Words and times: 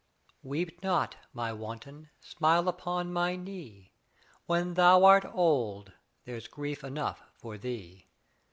Weep 0.41 0.81
not, 0.81 1.15
my 1.31 1.53
wanton, 1.53 2.09
smile 2.19 2.67
upon 2.67 3.13
my 3.13 3.35
knee. 3.35 3.93
When 4.47 4.73
thou 4.73 5.03
art 5.05 5.25
old, 5.31 5.91
there's 6.25 6.47
grief 6.47 6.83
enough 6.83 7.21
for 7.37 7.55
thee. 7.59 8.07